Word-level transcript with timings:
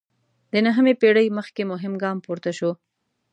د 0.51 0.53
نهمې 0.65 0.93
پېړۍ 1.01 1.27
مخکې 1.37 1.61
مهم 1.71 1.93
ګام 2.03 2.17
پورته 2.25 2.51
شو. 2.57 2.71